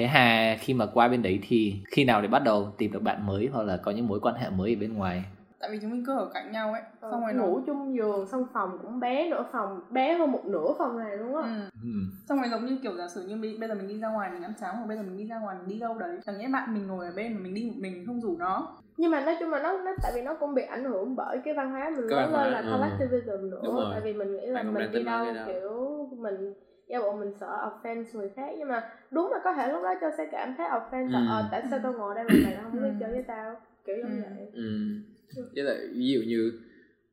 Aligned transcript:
thế 0.00 0.06
hà 0.06 0.56
khi 0.60 0.74
mà 0.74 0.86
qua 0.94 1.08
bên 1.08 1.22
đấy 1.22 1.40
thì 1.48 1.74
khi 1.90 2.04
nào 2.04 2.22
để 2.22 2.28
bắt 2.28 2.42
đầu 2.44 2.68
tìm 2.78 2.92
được 2.92 3.02
bạn 3.02 3.26
mới 3.26 3.48
hoặc 3.52 3.62
là 3.62 3.76
có 3.76 3.90
những 3.90 4.06
mối 4.06 4.20
quan 4.20 4.34
hệ 4.34 4.50
mới 4.50 4.74
ở 4.74 4.80
bên 4.80 4.94
ngoài 4.94 5.24
tại 5.60 5.70
vì 5.70 5.78
chúng 5.82 5.90
mình 5.90 6.04
cứ 6.06 6.16
ở 6.16 6.30
cạnh 6.34 6.52
nhau 6.52 6.72
ấy 6.72 6.82
Ờ, 7.00 7.10
xong 7.10 7.20
rồi 7.20 7.34
ngủ 7.34 7.56
nó 7.56 7.62
chung 7.66 7.94
giường 7.94 8.26
xong 8.26 8.46
phòng 8.52 8.78
cũng 8.82 9.00
bé 9.00 9.30
nữa 9.30 9.44
phòng 9.52 9.80
bé 9.90 10.14
hơn 10.14 10.32
một 10.32 10.46
nửa 10.46 10.74
phòng 10.78 10.98
này 10.98 11.16
đúng 11.18 11.34
không 11.34 11.44
ừ. 11.44 11.60
ừ. 11.82 11.90
xong 12.28 12.38
rồi 12.38 12.48
giống 12.50 12.66
như 12.66 12.78
kiểu 12.82 12.96
giả 12.96 13.08
sử 13.08 13.22
như 13.22 13.56
bây 13.60 13.68
giờ 13.68 13.74
mình 13.74 13.88
đi 13.88 13.98
ra 14.00 14.08
ngoài 14.08 14.30
mình 14.32 14.42
ăn 14.42 14.52
sáng 14.60 14.76
hoặc 14.76 14.86
bây 14.86 14.96
giờ 14.96 15.02
mình 15.02 15.16
đi 15.18 15.26
ra 15.26 15.38
ngoài 15.38 15.56
mình 15.58 15.68
đi 15.68 15.78
đâu 15.78 15.98
đấy 15.98 16.18
chẳng 16.26 16.38
nhẽ 16.38 16.48
bạn 16.52 16.74
mình 16.74 16.86
ngồi 16.86 17.06
ở 17.06 17.12
bên 17.16 17.34
mà 17.34 17.40
mình 17.40 17.54
đi 17.54 17.64
một 17.64 17.76
mình 17.78 18.06
không 18.06 18.20
rủ 18.20 18.36
nó 18.38 18.76
nhưng 18.96 19.10
mà 19.10 19.20
nói 19.20 19.36
chung 19.40 19.50
là 19.50 19.62
nó 19.62 19.78
nó 19.78 19.92
tại 20.02 20.12
vì 20.14 20.22
nó 20.22 20.34
cũng 20.34 20.54
bị 20.54 20.62
ảnh 20.62 20.84
hưởng 20.84 21.16
bởi 21.16 21.38
cái 21.44 21.54
văn 21.54 21.70
hóa 21.70 21.90
mình 21.96 22.06
lớn 22.06 22.32
lên 22.32 22.52
là 22.52 22.60
ừ. 22.60 22.72
collectivism 22.72 23.50
Đúng 23.50 23.62
nữa 23.62 23.72
rồi. 23.74 23.86
tại 23.92 24.00
vì 24.00 24.12
mình 24.12 24.32
nghĩ 24.36 24.46
là 24.46 24.62
mình 24.62 24.92
đi 24.92 25.02
đâu 25.02 25.24
cái 25.24 25.34
đó. 25.34 25.42
kiểu 25.46 26.08
mình 26.18 26.54
giả 26.90 26.98
bộ 27.00 27.16
mình 27.16 27.32
sợ 27.40 27.46
offense 27.46 28.04
người 28.18 28.28
khác 28.36 28.54
nhưng 28.58 28.68
mà 28.68 28.90
đúng 29.10 29.30
là 29.32 29.38
có 29.44 29.52
thể 29.52 29.72
lúc 29.72 29.82
đó 29.82 29.94
châu 30.00 30.10
sẽ 30.18 30.28
cảm 30.32 30.54
thấy 30.58 30.66
offense 30.66 31.10
là 31.10 31.18
Ừ. 31.20 31.26
ờ 31.28 31.48
tại 31.50 31.62
sao 31.70 31.80
tao 31.82 31.92
ngồi 31.92 32.14
đây 32.14 32.24
mà 32.24 32.34
mày 32.44 32.56
không 32.62 32.72
biết 32.82 32.88
Ừ. 32.88 32.94
chơi 33.00 33.10
với 33.10 33.22
tao 33.28 33.60
kiểu 33.84 33.96
giống 34.02 34.10
Ừ. 34.10 34.22
vậy 34.22 34.48
ừ. 34.52 35.42
với 35.54 35.64
lại 35.64 35.78
ví 35.94 36.08
dụ 36.12 36.20
như 36.26 36.52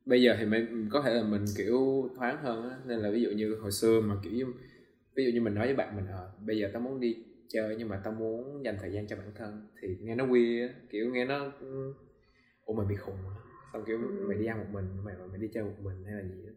bây 0.06 0.22
giờ 0.22 0.34
thì 0.38 0.44
mình 0.46 0.88
có 0.92 1.02
thể 1.02 1.14
là 1.14 1.22
mình 1.22 1.44
kiểu 1.56 2.08
thoáng 2.16 2.36
hơn 2.42 2.70
á 2.70 2.76
nên 2.86 2.98
là 2.98 3.10
ví 3.10 3.22
dụ 3.22 3.30
như 3.30 3.56
hồi 3.62 3.72
xưa 3.72 4.00
mà 4.00 4.14
kiểu 4.22 4.32
như 4.32 4.44
ví 5.14 5.24
dụ 5.24 5.30
như 5.34 5.40
mình 5.40 5.54
nói 5.54 5.66
với 5.66 5.74
bạn 5.76 5.96
mình 5.96 6.06
ờ 6.06 6.30
bây 6.46 6.58
giờ 6.58 6.70
tao 6.72 6.82
muốn 6.82 7.00
đi 7.00 7.24
chơi 7.48 7.76
nhưng 7.78 7.88
mà 7.88 8.00
tao 8.04 8.12
muốn 8.12 8.64
dành 8.64 8.76
thời 8.80 8.92
gian 8.92 9.06
cho 9.06 9.16
bản 9.16 9.30
thân 9.34 9.68
thì 9.80 9.88
nghe 10.00 10.14
nó 10.14 10.24
á, 10.24 10.68
kiểu 10.90 11.10
nghe 11.12 11.24
nó 11.24 11.52
ủa 12.64 12.74
mày 12.74 12.86
bị 12.86 12.94
khùng 12.96 13.14
à? 13.14 13.34
xong 13.72 13.84
kiểu 13.86 13.98
Ừ. 13.98 14.24
mày 14.28 14.38
đi 14.38 14.46
ăn 14.46 14.58
một 14.58 14.66
mình 14.72 14.84
mày 15.04 15.14
mày 15.30 15.38
đi 15.38 15.48
chơi 15.54 15.64
một 15.64 15.74
mình 15.82 16.04
hay 16.04 16.14
là 16.14 16.22
gì 16.22 16.42
á 16.46 16.52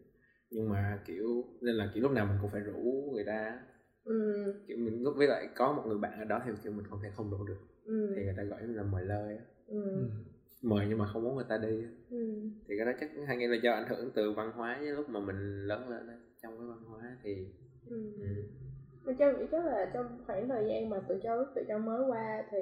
nhưng 0.52 0.68
mà 0.68 0.98
kiểu 1.04 1.44
nên 1.60 1.74
là 1.74 1.90
kiểu 1.94 2.02
lúc 2.02 2.12
nào 2.12 2.26
mình 2.26 2.38
cũng 2.40 2.50
phải 2.50 2.60
rủ 2.60 3.10
người 3.14 3.24
ta. 3.24 3.60
Ừ. 4.04 4.44
Kiểu 4.66 4.76
mình 4.76 5.02
lúc 5.02 5.14
với 5.16 5.26
lại 5.26 5.48
có 5.56 5.72
một 5.72 5.82
người 5.86 5.98
bạn 5.98 6.18
ở 6.18 6.24
đó 6.24 6.42
thì 6.44 6.52
kiểu 6.62 6.72
mình 6.72 6.86
không 6.90 6.98
thể 7.02 7.10
không 7.14 7.30
rủ 7.30 7.44
được. 7.44 7.60
Ừ. 7.84 8.12
Thì 8.16 8.24
người 8.24 8.34
ta 8.36 8.42
gọi 8.42 8.62
là 8.62 8.82
mời 8.82 9.04
lời 9.04 9.36
á. 9.36 9.44
Ừ. 9.66 10.08
Mời 10.62 10.86
nhưng 10.88 10.98
mà 10.98 11.06
không 11.06 11.22
muốn 11.22 11.34
người 11.36 11.44
ta 11.48 11.58
đi 11.58 11.84
ừ. 12.10 12.50
Thì 12.68 12.74
cái 12.76 12.86
đó 12.86 12.92
chắc 13.00 13.10
hay 13.26 13.36
nghĩ 13.36 13.46
là 13.46 13.56
do 13.56 13.72
ảnh 13.72 13.88
hưởng 13.88 14.10
từ 14.14 14.32
văn 14.32 14.52
hóa 14.52 14.76
với 14.80 14.90
lúc 14.90 15.08
mà 15.08 15.20
mình 15.20 15.66
lớn 15.66 15.88
lên 15.88 16.06
á 16.06 16.14
trong 16.42 16.58
cái 16.58 16.66
văn 16.66 16.82
hóa 16.84 17.16
thì 17.22 17.46
ừ. 17.90 17.96
Ừ. 18.20 18.42
Mà 19.04 19.12
Châu 19.18 19.32
nghĩ 19.32 19.44
chắc 19.50 19.66
là 19.66 19.90
trong 19.94 20.18
khoảng 20.26 20.48
thời 20.48 20.68
gian 20.68 20.90
mà 20.90 21.00
tụi 21.08 21.18
cháu 21.22 21.36
lúc 21.36 21.48
tụi 21.54 21.64
cháu 21.68 21.78
mới 21.78 22.04
qua 22.08 22.44
thì 22.50 22.58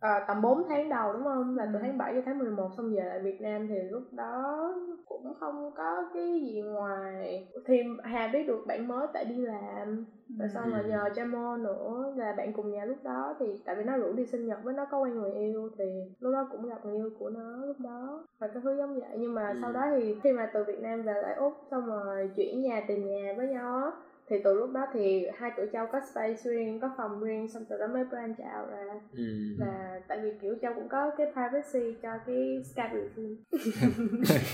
à, 0.00 0.24
tầm 0.28 0.42
4 0.42 0.62
tháng 0.68 0.88
đầu 0.88 1.12
đúng 1.12 1.24
không? 1.24 1.56
Là 1.56 1.66
từ 1.72 1.78
tháng 1.82 1.98
7 1.98 2.14
cho 2.14 2.20
tháng 2.26 2.38
11 2.38 2.68
xong 2.76 2.94
về 2.96 3.02
lại 3.04 3.20
Việt 3.22 3.40
Nam 3.40 3.68
thì 3.68 3.74
lúc 3.90 4.02
đó 4.12 4.74
cũng 5.06 5.34
không 5.40 5.70
có 5.76 6.10
cái 6.14 6.40
gì 6.40 6.60
ngoài 6.62 7.46
thì 7.66 7.82
Hà 8.02 8.28
biết 8.32 8.46
được 8.46 8.64
bạn 8.66 8.88
mới 8.88 9.06
tại 9.14 9.24
đi 9.24 9.36
làm 9.36 10.04
rồi 10.38 10.48
xong 10.48 10.70
rồi 10.70 10.82
Ừ. 10.82 10.88
nhờ 10.88 11.08
Chamo 11.14 11.56
nữa 11.56 12.14
là 12.16 12.34
bạn 12.36 12.52
cùng 12.52 12.70
nhà 12.70 12.84
lúc 12.84 12.96
đó 13.04 13.34
thì 13.40 13.46
tại 13.64 13.76
vì 13.78 13.84
nó 13.84 13.96
rủ 13.96 14.12
đi 14.12 14.26
sinh 14.26 14.46
nhật 14.46 14.58
với 14.62 14.74
nó 14.74 14.84
có 14.90 14.98
quen 15.00 15.14
người 15.14 15.32
yêu 15.32 15.70
thì 15.78 15.84
lúc 16.20 16.32
đó 16.32 16.48
cũng 16.52 16.68
gặp 16.68 16.84
người 16.84 16.96
yêu 16.96 17.10
của 17.18 17.30
nó 17.30 17.66
lúc 17.66 17.76
đó 17.80 18.26
và 18.40 18.48
cái 18.48 18.62
thứ 18.64 18.76
giống 18.78 19.00
vậy 19.00 19.18
nhưng 19.18 19.34
mà 19.34 19.48
Ừ. 19.48 19.58
sau 19.62 19.72
đó 19.72 19.86
thì 19.90 20.14
khi 20.22 20.32
mà 20.32 20.50
từ 20.54 20.64
Việt 20.64 20.78
Nam 20.80 21.02
về 21.02 21.12
lại 21.22 21.34
Úc 21.34 21.52
xong 21.70 21.86
rồi 21.86 22.30
chuyển 22.36 22.62
nhà 22.62 22.84
tìm 22.88 23.06
nhà 23.06 23.34
với 23.36 23.46
nhau 23.46 23.74
á 23.84 23.90
thì 24.30 24.36
từ 24.44 24.54
lúc 24.54 24.70
đó 24.74 24.86
thì 24.94 25.26
hai 25.38 25.50
tụi 25.56 25.66
châu 25.72 25.86
có 25.92 26.00
space 26.12 26.36
riêng 26.44 26.78
có 26.80 26.90
phòng 26.96 27.20
riêng 27.24 27.48
xong 27.54 27.64
từ 27.70 27.78
đó 27.78 27.86
mới 27.94 28.04
branch 28.04 28.38
out 28.38 28.70
ra 28.70 28.84
Ừ. 29.16 29.24
là 29.58 30.00
tại 30.08 30.18
vì 30.22 30.30
kiểu 30.42 30.54
châu 30.62 30.72
cũng 30.74 30.88
có 30.88 31.10
cái 31.18 31.26
privacy 31.32 31.94
cho 32.02 32.08
cái 32.26 32.62
Skype 32.64 32.90
routine 32.92 33.34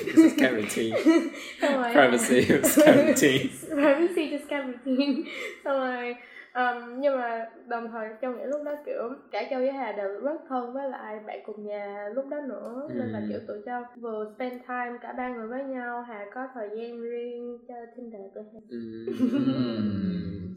xong 1.61 1.83
rồi 1.83 1.93
Privacy 1.93 2.37
is 2.37 2.79
guaranteed. 2.87 3.51
privacy 3.71 4.31
cho 4.31 4.39
Skype 4.47 4.65
routine 4.67 5.23
xong 5.65 5.79
rồi 5.79 6.15
um, 6.55 7.01
nhưng 7.01 7.17
mà 7.21 7.51
đồng 7.67 7.91
thời 7.91 8.09
châu 8.23 8.33
nghĩ 8.33 8.45
lúc 8.45 8.63
đó 8.65 8.73
kiểu 8.87 9.03
cả 9.31 9.43
châu 9.51 9.61
với 9.61 9.73
Hà 9.73 9.93
đều 9.93 10.21
rất 10.21 10.41
thân 10.49 10.73
với 10.73 10.89
lại 10.91 11.21
bạn 11.27 11.41
cùng 11.47 11.67
nhà 11.67 12.09
lúc 12.15 12.29
đó 12.29 12.41
nữa 12.41 12.89
nên 12.95 13.09
là 13.13 13.19
Ừ. 13.19 13.25
kiểu 13.29 13.39
tụi 13.49 13.63
châu 13.67 13.83
vừa 13.97 14.33
spend 14.37 14.53
time 14.69 14.99
cả 15.01 15.13
ba 15.13 15.29
người 15.29 15.47
với 15.49 15.65
nhau 15.65 16.03
Hà 16.03 16.27
có 16.35 16.49
thời 16.55 16.69
gian 16.69 17.01
riêng 17.03 17.59
cho 17.69 17.75
Tinder 17.97 18.21
của 18.35 18.43
Hà 18.53 18.59
Ừ. 18.69 18.79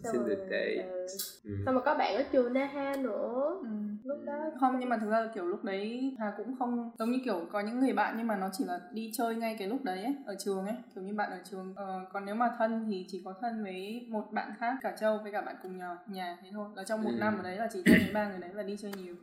Xong 0.04 0.14
Xin 0.14 0.22
rồi, 0.22 0.30
được 0.30 0.46
đấy. 0.50 0.78
ừ. 0.92 1.08
Ừ. 1.46 1.52
xong 1.66 1.74
rồi 1.76 1.84
có 1.86 1.94
bạn 1.96 2.16
ở 2.16 2.24
trường 2.32 2.54
Naha 2.54 2.96
nữa 3.02 3.58
ừ. 3.62 3.68
lúc 4.04 4.18
đó 4.26 4.37
không 4.60 4.80
nhưng 4.80 4.90
mà 4.90 4.98
thực 4.98 5.10
ra 5.10 5.20
là 5.20 5.28
kiểu 5.36 5.46
lúc 5.46 5.64
đấy 5.64 6.16
Hà 6.20 6.34
cũng 6.38 6.56
không 6.60 6.92
giống 7.00 7.12
như 7.12 7.20
kiểu 7.26 7.48
có 7.52 7.60
những 7.60 7.80
người 7.80 7.94
bạn 7.94 8.14
nhưng 8.18 8.28
mà 8.28 8.36
nó 8.36 8.50
chỉ 8.54 8.64
là 8.66 8.80
đi 8.92 9.12
chơi 9.14 9.36
ngay 9.36 9.56
cái 9.60 9.68
lúc 9.68 9.84
đấy 9.84 10.04
ấy, 10.04 10.16
ở 10.26 10.36
trường 10.40 10.66
ấy. 10.66 10.76
Kiểu 10.96 11.04
như 11.04 11.14
bạn 11.14 11.32
ở 11.32 11.40
trường 11.52 11.74
ờ, 11.76 12.06
còn 12.14 12.26
nếu 12.26 12.36
mà 12.36 12.52
thân 12.58 12.86
thì 12.90 13.06
chỉ 13.10 13.22
có 13.26 13.34
thân 13.42 13.64
với 13.64 14.08
một 14.10 14.28
bạn 14.32 14.52
khác 14.60 14.76
cả 14.82 14.92
châu 15.00 15.18
với 15.24 15.32
cả 15.32 15.42
bạn 15.42 15.56
cùng 15.64 15.78
nhà 15.78 15.98
nhà 16.08 16.38
thế 16.44 16.50
thôi. 16.54 16.70
Là 16.76 16.84
trong 16.84 17.04
một 17.04 17.12
Ừ. 17.14 17.18
năm 17.20 17.38
ở 17.38 17.44
đấy 17.44 17.56
là 17.58 17.68
chỉ 17.74 17.84
thân 17.86 17.98
với 18.04 18.12
ba 18.14 18.30
người 18.30 18.40
đấy 18.40 18.50
là 18.54 18.64
đi 18.64 18.78
chơi 18.82 18.92
nhiều. 19.04 19.16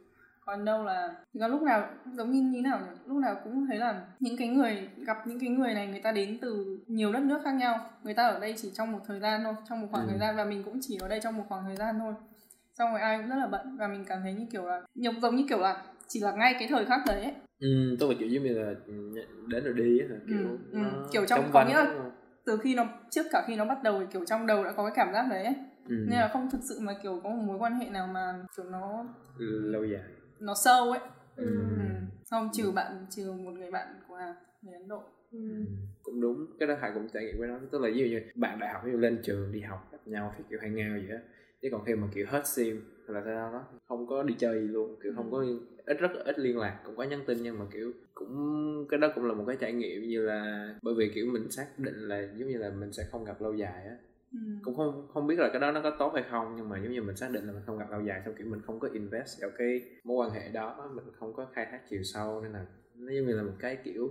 Còn 0.46 0.64
đâu 0.64 0.84
là 0.84 1.14
thì 1.34 1.40
có 1.40 1.48
lúc 1.48 1.62
nào 1.62 1.88
giống 2.12 2.30
như 2.30 2.42
như 2.42 2.62
nào 2.62 2.78
nhỉ? 2.80 2.98
Lúc 3.06 3.16
nào 3.16 3.36
cũng 3.44 3.66
thấy 3.66 3.78
là 3.78 4.02
những 4.20 4.36
cái 4.36 4.48
người 4.48 4.88
gặp 4.96 5.26
những 5.26 5.40
cái 5.40 5.48
người 5.48 5.74
này 5.74 5.86
người 5.86 6.00
ta 6.00 6.12
đến 6.12 6.38
từ 6.42 6.78
nhiều 6.86 7.12
đất 7.12 7.22
nước 7.22 7.40
khác 7.44 7.52
nhau. 7.52 7.78
Người 8.02 8.14
ta 8.14 8.26
ở 8.28 8.38
đây 8.40 8.54
chỉ 8.56 8.70
trong 8.74 8.92
một 8.92 8.98
thời 9.06 9.20
gian 9.20 9.40
thôi 9.44 9.54
trong 9.68 9.80
một 9.80 9.86
khoảng 9.90 10.04
Ừ. 10.04 10.08
thời 10.10 10.18
gian 10.18 10.36
và 10.36 10.44
mình 10.44 10.62
cũng 10.64 10.78
chỉ 10.82 10.98
ở 11.02 11.08
đây 11.08 11.20
trong 11.22 11.36
một 11.36 11.44
khoảng 11.48 11.64
thời 11.64 11.76
gian 11.76 11.98
thôi 11.98 12.14
xong 12.78 12.90
rồi 12.92 13.00
ai 13.00 13.18
cũng 13.18 13.28
rất 13.28 13.36
là 13.36 13.46
bận 13.46 13.76
và 13.78 13.88
mình 13.88 14.04
cảm 14.08 14.18
thấy 14.22 14.32
như 14.32 14.46
kiểu 14.52 14.64
là 14.66 14.82
giống 14.94 15.20
giống 15.20 15.36
như 15.36 15.44
kiểu 15.48 15.58
là 15.60 15.82
chỉ 16.08 16.20
là 16.20 16.32
ngay 16.32 16.54
cái 16.58 16.68
thời 16.68 16.84
khắc 16.84 17.00
đấy 17.06 17.22
ấy. 17.24 17.34
Ừ, 17.60 17.96
tôi 18.00 18.08
là 18.14 18.20
kiểu 18.20 18.28
như 18.28 18.38
là 18.58 18.74
ừ, 18.86 18.94
đến 19.48 19.64
rồi 19.64 19.74
đi 19.74 19.98
á 20.00 20.06
hả? 20.10 20.16
kiểu 20.28 20.48
Ừ, 20.48 20.58
ừ. 20.72 20.78
Kiểu 21.12 21.26
trong- 21.26 21.50
có 21.52 21.64
nghĩa 21.64 21.74
là- 21.74 22.10
từ 22.46 22.56
khi 22.62 22.74
nó 22.74 22.86
trước 23.10 23.26
cả 23.32 23.44
khi 23.46 23.56
nó 23.56 23.64
bắt 23.64 23.82
đầu 23.82 24.00
thì 24.00 24.06
kiểu 24.12 24.24
trong 24.24 24.46
đầu 24.46 24.64
đã 24.64 24.72
có 24.72 24.84
cái 24.86 24.92
cảm 24.96 25.12
giác 25.12 25.26
đấy 25.30 25.44
ấy. 25.44 25.54
ừ. 25.88 25.94
nên 26.08 26.20
là 26.20 26.28
không 26.32 26.50
thực 26.50 26.60
sự 26.68 26.78
mà 26.80 26.92
kiểu 27.02 27.20
có 27.24 27.30
một 27.30 27.42
mối 27.46 27.58
quan 27.58 27.74
hệ 27.80 27.90
nào 27.90 28.06
mà 28.06 28.34
kiểu 28.56 28.66
nó 28.70 29.04
lâu 29.38 29.84
dài 29.84 30.02
nó 30.40 30.54
sâu 30.64 30.90
ấy 30.90 31.00
ừ. 31.36 31.44
ừ. 31.78 31.84
xong 32.24 32.50
trừ 32.52 32.70
bạn 32.70 33.06
trừ 33.10 33.32
một 33.32 33.50
người 33.50 33.70
bạn 33.70 33.86
của 34.08 34.14
Hà 34.16 34.34
người 34.62 34.74
Ấn 34.74 34.88
Độ 34.88 35.02
Ừ. 35.32 35.38
Ừ, 35.48 35.64
cũng 36.02 36.20
đúng 36.20 36.46
cái 36.58 36.68
đó 36.68 36.74
Hải 36.80 36.90
cũng 36.94 37.08
trải 37.14 37.24
nghiệm 37.24 37.38
với 37.38 37.48
nó 37.48 37.58
tức 37.72 37.80
là 37.80 37.88
ví 37.94 37.98
dụ 37.98 38.04
như 38.06 38.20
bạn 38.34 38.58
đại 38.58 38.72
học 38.72 38.82
ví 38.84 38.92
dụ 38.92 38.98
lên 38.98 39.20
trường 39.22 39.52
đi 39.52 39.60
học 39.60 39.88
gặp 39.92 39.98
nhau 40.04 40.34
thì 40.38 40.44
kiểu 40.50 40.58
hay 40.62 40.70
ngao 40.70 40.98
gì 40.98 41.08
á 41.10 41.18
chứ 41.64 41.70
còn 41.72 41.84
khi 41.84 41.94
mà 41.94 42.06
kiểu 42.14 42.26
hết 42.28 42.46
sim 42.46 42.80
hoặc 43.06 43.14
là 43.14 43.22
sao 43.24 43.52
đó 43.52 43.64
không 43.88 44.06
có 44.06 44.22
đi 44.22 44.34
chơi 44.38 44.60
gì 44.60 44.68
luôn 44.68 44.96
kiểu 45.02 45.12
không 45.16 45.30
có 45.32 45.44
ít 45.86 45.98
rất 46.00 46.10
ít 46.24 46.38
liên 46.38 46.58
lạc 46.58 46.80
cũng 46.86 46.96
có 46.96 47.02
nhắn 47.02 47.24
tin 47.26 47.38
nhưng 47.42 47.58
mà 47.58 47.64
kiểu 47.72 47.92
cũng 48.14 48.86
cái 48.90 48.98
đó 49.00 49.08
cũng 49.14 49.24
là 49.24 49.34
một 49.34 49.44
cái 49.46 49.56
trải 49.60 49.72
nghiệm 49.72 50.02
như 50.02 50.22
là 50.26 50.68
bởi 50.82 50.94
vì 50.94 51.10
kiểu 51.14 51.26
mình 51.26 51.50
xác 51.50 51.78
định 51.78 51.94
là 52.08 52.28
giống 52.36 52.48
như 52.48 52.58
là 52.58 52.70
mình 52.70 52.92
sẽ 52.92 53.02
không 53.10 53.24
gặp 53.24 53.42
lâu 53.42 53.54
dài 53.54 53.86
á. 53.86 53.96
Ừ. 54.32 54.38
cũng 54.62 54.76
không 54.76 55.08
không 55.14 55.26
biết 55.26 55.38
là 55.38 55.48
cái 55.52 55.60
đó 55.60 55.72
nó 55.72 55.80
có 55.82 55.96
tốt 55.98 56.12
hay 56.14 56.24
không 56.30 56.54
nhưng 56.56 56.68
mà 56.68 56.78
giống 56.78 56.92
như 56.92 57.02
mình 57.02 57.16
xác 57.16 57.30
định 57.30 57.46
là 57.46 57.52
mình 57.52 57.62
không 57.66 57.78
gặp 57.78 57.90
lâu 57.90 58.00
dài 58.02 58.22
xong 58.24 58.34
kiểu 58.38 58.46
mình 58.50 58.60
không 58.66 58.80
có 58.80 58.88
invest 58.92 59.40
vào 59.40 59.50
cái 59.58 59.82
mối 60.04 60.16
quan 60.16 60.30
hệ 60.30 60.48
đó 60.48 60.90
mình 60.94 61.04
không 61.18 61.34
có 61.34 61.46
khai 61.54 61.66
thác 61.70 61.80
chiều 61.90 62.02
sâu 62.02 62.40
nên 62.40 62.52
là 62.52 62.66
nó 62.94 63.12
giống 63.12 63.26
như 63.26 63.36
là 63.36 63.42
một 63.42 63.54
cái 63.58 63.76
kiểu 63.84 64.10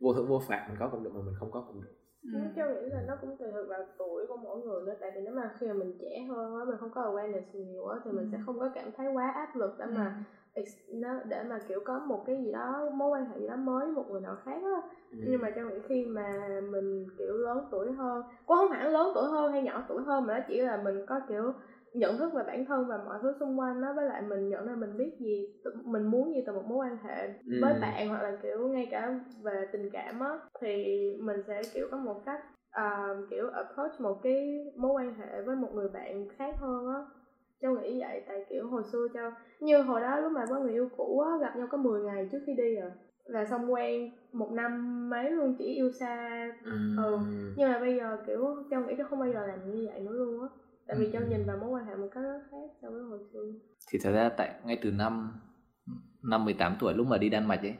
vô 0.00 0.14
thưởng 0.14 0.28
vô 0.28 0.42
phạt 0.48 0.66
mình 0.68 0.76
có 0.80 0.88
cũng 0.88 1.04
được 1.04 1.10
mà 1.14 1.20
mình 1.22 1.34
không 1.38 1.50
có 1.50 1.64
cũng 1.68 1.82
được 1.82 2.01
Ừ. 2.22 2.28
Ừ. 2.32 2.38
Châu 2.56 2.68
nghĩ 2.68 2.86
là 2.90 3.00
nó 3.00 3.16
cũng 3.20 3.36
tùy 3.38 3.48
thuộc 3.52 3.68
vào 3.68 3.82
tuổi 3.98 4.26
của 4.28 4.36
mỗi 4.36 4.60
người 4.60 4.80
nữa 4.86 4.94
tại 5.00 5.10
vì 5.14 5.20
nếu 5.24 5.34
mà 5.34 5.50
khi 5.58 5.66
mà 5.66 5.72
mình 5.74 5.92
trẻ 5.98 6.22
hơn 6.28 6.54
á 6.54 6.64
mình 6.64 6.76
không 6.80 6.90
có 6.90 7.02
awareness 7.02 7.42
nhiều 7.52 7.86
á 7.86 7.98
thì 8.04 8.10
mình 8.10 8.24
Ừ. 8.24 8.28
sẽ 8.32 8.38
không 8.46 8.58
có 8.58 8.68
cảm 8.74 8.92
thấy 8.96 9.08
quá 9.08 9.30
áp 9.34 9.56
lực 9.56 9.74
để 9.78 9.84
mà 9.86 10.14
ex- 10.54 11.00
nó 11.00 11.18
để 11.28 11.42
mà 11.42 11.58
kiểu 11.68 11.80
có 11.84 11.98
một 11.98 12.24
cái 12.26 12.36
gì 12.44 12.52
đó 12.52 12.88
mối 12.92 13.08
quan 13.08 13.26
hệ 13.26 13.38
gì 13.40 13.46
đó 13.46 13.56
mới 13.56 13.86
một 13.90 14.10
người 14.10 14.20
nào 14.20 14.36
khác 14.44 14.62
á 14.62 14.80
Ừ. 15.10 15.16
nhưng 15.28 15.40
mà 15.40 15.50
Châu 15.50 15.68
nghĩ 15.68 15.80
khi 15.88 16.04
mà 16.04 16.60
mình 16.62 17.06
kiểu 17.18 17.36
lớn 17.36 17.64
tuổi 17.70 17.92
hơn 17.92 18.22
cũng 18.46 18.56
không 18.56 18.70
hẳn 18.70 18.88
lớn 18.88 19.10
tuổi 19.14 19.28
hơn 19.28 19.52
hay 19.52 19.62
nhỏ 19.62 19.82
tuổi 19.88 20.02
hơn 20.02 20.26
mà 20.26 20.34
nó 20.34 20.40
chỉ 20.48 20.60
là 20.60 20.76
mình 20.76 21.06
có 21.06 21.20
kiểu 21.28 21.52
nhận 21.94 22.18
thức 22.18 22.32
về 22.34 22.42
bản 22.46 22.64
thân 22.64 22.86
và 22.88 22.98
mọi 23.06 23.18
thứ 23.22 23.32
xung 23.40 23.58
quanh 23.58 23.82
đó 23.82 23.92
với 23.96 24.04
lại 24.06 24.22
mình 24.22 24.48
nhận 24.48 24.66
ra 24.66 24.74
mình 24.74 24.96
biết 24.96 25.10
gì 25.20 25.46
mình 25.84 26.06
muốn 26.06 26.34
gì 26.34 26.42
từ 26.46 26.52
một 26.52 26.64
mối 26.68 26.78
quan 26.78 26.96
hệ 27.04 27.28
với 27.60 27.72
Ừ. 27.74 27.78
bạn 27.80 28.08
hoặc 28.08 28.22
là 28.22 28.36
kiểu 28.42 28.68
ngay 28.68 28.88
cả 28.90 29.20
về 29.42 29.66
tình 29.72 29.90
cảm 29.92 30.20
á 30.20 30.38
thì 30.60 30.84
mình 31.20 31.36
sẽ 31.46 31.62
kiểu 31.74 31.88
có 31.90 31.96
một 31.96 32.22
cách 32.26 32.40
à, 32.70 33.08
kiểu 33.30 33.50
approach 33.50 34.00
một 34.00 34.22
cái 34.22 34.64
mối 34.76 34.90
quan 34.92 35.14
hệ 35.14 35.42
với 35.42 35.56
một 35.56 35.68
người 35.74 35.88
bạn 35.88 36.28
khác 36.36 36.54
hơn 36.60 36.86
á. 36.94 37.00
Châu 37.62 37.74
nghĩ 37.80 38.00
vậy 38.00 38.22
tại 38.26 38.44
kiểu 38.50 38.68
hồi 38.68 38.82
xưa 38.92 39.06
Châu 39.14 39.30
như 39.60 39.82
hồi 39.82 40.00
đó 40.00 40.20
lúc 40.20 40.32
mà 40.32 40.46
có 40.46 40.58
người 40.60 40.72
yêu 40.72 40.88
cũ 40.96 41.20
á 41.20 41.30
gặp 41.40 41.56
nhau 41.56 41.66
có 41.70 41.78
10 41.78 42.02
ngày 42.02 42.28
trước 42.32 42.38
khi 42.46 42.54
đi 42.54 42.74
rồi 42.80 42.90
là 43.24 43.44
xong 43.44 43.72
quen 43.72 44.10
một 44.32 44.50
năm 44.52 45.10
mấy 45.10 45.30
luôn 45.30 45.54
chỉ 45.58 45.64
yêu 45.64 45.90
xa. 46.00 46.48
Ừ. 46.96 47.18
nhưng 47.56 47.68
mà 47.72 47.78
bây 47.80 47.96
giờ 47.96 48.16
kiểu 48.26 48.56
Châu 48.70 48.80
nghĩ 48.80 48.94
Châu 48.98 49.06
không 49.10 49.18
bao 49.20 49.28
giờ 49.32 49.46
làm 49.46 49.58
như 49.74 49.88
vậy 49.92 50.00
nữa 50.00 50.12
luôn 50.12 50.42
á 50.42 50.48
tại 50.86 50.96
vì 50.98 51.04
Ừ. 51.06 51.10
Châu 51.12 51.22
nhìn 51.22 51.44
vào 51.46 51.56
mối 51.56 51.68
quan 51.70 51.86
hệ 51.86 51.94
một 51.94 52.08
cách 52.14 52.22
rất 52.24 52.38
khác 52.50 52.56
so 52.82 52.90
với 52.90 53.02
hồi 53.02 53.18
xưa 53.32 53.40
thì 53.90 53.98
thật 54.02 54.10
ra 54.12 54.28
tại 54.36 54.50
ngay 54.64 54.78
từ 54.82 54.90
năm 54.90 55.32
năm 56.22 56.44
18 56.44 56.76
tuổi 56.80 56.94
lúc 56.94 57.06
mà 57.06 57.18
đi 57.18 57.28
Đan 57.28 57.48
Mạch 57.48 57.60
ấy 57.60 57.74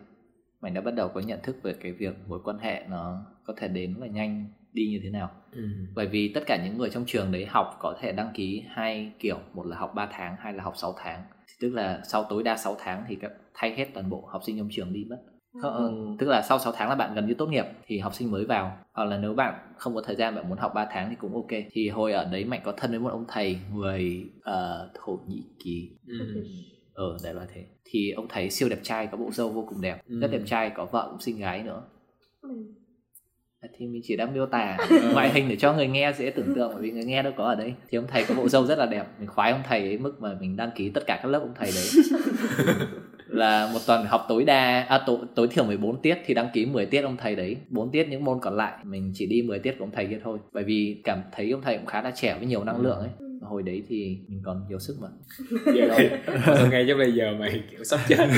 mình 0.61 0.75
đã 0.75 0.81
bắt 0.81 0.95
đầu 0.95 1.09
có 1.09 1.21
nhận 1.21 1.39
thức 1.43 1.57
về 1.63 1.73
cái 1.81 1.93
việc 1.93 2.15
mối 2.29 2.41
quan 2.45 2.59
hệ 2.59 2.85
nó 2.89 3.27
có 3.45 3.55
thể 3.57 3.69
đến 3.69 3.95
và 4.01 4.07
nhanh 4.07 4.47
đi 4.73 4.87
như 4.91 5.01
thế 5.03 5.11
nào 5.11 5.31
Ừ. 5.53 5.63
bởi 5.95 6.07
vì 6.07 6.33
tất 6.35 6.41
cả 6.47 6.65
những 6.65 6.79
người 6.79 6.91
trong 6.91 7.05
trường 7.07 7.33
đấy 7.33 7.47
học 7.47 7.77
có 7.81 7.97
thể 8.01 8.13
đăng 8.13 8.31
ký 8.35 8.65
hai 8.69 9.13
kiểu 9.19 9.39
một 9.55 9.67
là 9.67 9.77
học 9.77 9.93
3 9.95 10.09
tháng 10.13 10.37
hai 10.39 10.53
là 10.53 10.65
học 10.65 10.73
6 10.77 10.95
tháng 10.99 11.23
thì 11.47 11.55
tức 11.61 11.75
là 11.75 12.01
sau 12.05 12.25
tối 12.31 12.43
đa 12.43 12.57
6 12.57 12.77
tháng 12.79 13.05
thì 13.09 13.17
các 13.17 13.33
thay 13.55 13.75
hết 13.77 13.87
toàn 13.95 14.11
bộ 14.11 14.25
học 14.27 14.43
sinh 14.47 14.59
trong 14.59 14.69
trường 14.73 14.93
đi 14.93 15.05
mất 15.11 15.17
Không, 15.61 15.75
ừ, 15.75 16.17
tức 16.19 16.27
là 16.29 16.43
sau 16.43 16.59
6 16.59 16.73
tháng 16.73 16.89
là 16.89 16.95
bạn 16.95 17.15
gần 17.15 17.27
như 17.27 17.35
tốt 17.35 17.47
nghiệp 17.47 17.65
thì 17.87 17.99
học 17.99 18.15
sinh 18.15 18.31
mới 18.31 18.45
vào. 18.45 18.79
Hoặc 18.93 19.05
là 19.05 19.19
nếu 19.19 19.35
bạn 19.35 19.55
không 19.77 19.95
có 19.95 20.03
thời 20.03 20.17
gian 20.17 20.35
bạn 20.35 20.49
muốn 20.49 20.59
học 20.59 20.73
3 20.75 20.87
tháng 20.91 21.11
thì 21.11 21.17
cũng 21.21 21.35
ok. 21.35 21.61
Thì 21.71 21.89
hồi 21.89 22.13
ở 22.13 22.25
đấy 22.25 22.45
mạnh 22.45 22.61
có 22.65 22.73
thân 22.77 22.91
với 22.91 23.01
một 23.01 23.09
ông 23.09 23.25
thầy 23.29 23.59
người 23.75 24.25
uh, 24.37 24.91
thổ 24.95 25.19
nhĩ 25.29 25.43
kỳ. 25.65 25.91
Ừ. 26.07 26.45
ở 26.95 27.17
đại 27.25 27.35
loại 27.35 27.47
thế. 27.55 27.65
Thì 27.85 28.11
ông 28.11 28.27
thầy 28.29 28.51
siêu 28.51 28.69
đẹp 28.69 28.79
trai 28.83 29.07
có 29.07 29.17
bộ 29.17 29.31
râu 29.31 29.49
vô 29.49 29.67
cùng 29.69 29.81
đẹp. 29.81 30.01
Ừ. 30.09 30.21
rất 30.21 30.31
đẹp 30.31 30.43
trai 30.47 30.71
có 30.71 30.85
vợ 30.85 31.09
cũng 31.11 31.21
xinh 31.21 31.39
gái 31.39 31.63
nữa. 31.63 31.83
Ừ. 32.41 32.49
À, 33.61 33.69
thì 33.77 33.87
mình 33.87 34.03
chỉ 34.05 34.17
đang 34.17 34.35
miêu 34.35 34.47
tả 34.47 34.77
ngoại 35.13 35.31
hình 35.33 35.49
để 35.49 35.57
cho 35.57 35.73
người 35.73 35.87
nghe 35.87 36.13
dễ 36.13 36.31
tưởng 36.31 36.55
tượng 36.55 36.71
bởi 36.75 36.83
vì 36.83 36.91
người 36.91 37.05
nghe 37.05 37.23
đâu 37.23 37.33
có 37.37 37.45
ở 37.45 37.55
đây. 37.55 37.75
Thì 37.89 37.99
ông 37.99 38.07
thầy 38.09 38.25
có 38.29 38.35
bộ 38.35 38.49
râu 38.49 38.67
rất 38.67 38.79
là 38.79 38.87
đẹp. 38.87 39.07
Mình 39.19 39.29
khoái 39.29 39.53
ông 39.53 39.63
thầy 39.69 39.81
ấy 39.81 39.99
mức 39.99 40.21
mà 40.21 40.37
mình 40.41 40.57
đăng 40.57 40.71
ký 40.75 40.91
tất 40.91 41.07
cả 41.07 41.21
các 41.23 41.29
lớp 41.29 41.39
ông 41.39 41.55
thầy 41.59 41.71
đấy 41.75 41.87
là 43.33 43.71
một 43.73 43.79
tuần 43.87 44.07
học 44.07 44.27
tối 44.29 44.45
đa 44.45 44.87
à, 44.89 45.01
tối, 45.07 45.19
tối 45.35 45.49
thiểu 45.49 45.65
14 45.65 46.03
tiết 46.03 46.19
thì 46.27 46.35
đăng 46.35 46.49
ký 46.55 46.67
10 46.67 46.87
tiết 46.87 47.03
ông 47.03 47.17
thầy 47.17 47.37
đấy. 47.37 47.57
4 47.69 47.91
tiết 47.91 48.09
những 48.09 48.25
môn 48.25 48.39
còn 48.43 48.57
lại 48.57 48.73
mình 48.85 49.13
chỉ 49.15 49.27
đi 49.27 49.43
10 49.43 49.59
tiết 49.59 49.75
của 49.79 49.85
ông 49.85 49.93
thầy 49.95 50.07
kia 50.07 50.19
thôi. 50.25 50.39
Bởi 50.53 50.65
vì 50.65 51.01
cảm 51.05 51.23
thấy 51.33 51.51
ông 51.51 51.63
thầy 51.63 51.77
cũng 51.77 51.87
khá 51.87 52.03
là 52.03 52.11
trẻ 52.11 52.37
với 52.39 52.47
nhiều 52.47 52.65
năng 52.65 52.81
lượng 52.81 52.99
ấy. 52.99 53.11
Hồi 53.41 53.63
đấy 53.63 53.83
thì 53.89 54.19
mình 54.29 54.41
còn 54.45 54.65
nhiều 54.69 54.79
sức 54.79 54.97
mà. 55.01 55.09
Giờ 55.67 55.89
giờ 56.47 56.69
ngay 56.71 56.87
giống 56.87 56.99
bây 56.99 57.13
giờ 57.13 57.35
mày 57.39 57.63
kiểu 57.71 57.85
sắp 57.85 58.01
chết. 58.09 58.17